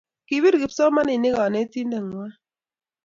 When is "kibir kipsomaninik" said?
0.27-1.35